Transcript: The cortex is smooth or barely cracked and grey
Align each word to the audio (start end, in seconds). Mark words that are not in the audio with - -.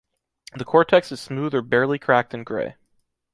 The 0.55 0.65
cortex 0.65 1.11
is 1.11 1.21
smooth 1.21 1.53
or 1.53 1.61
barely 1.61 1.99
cracked 1.99 2.33
and 2.33 2.43
grey 2.43 2.75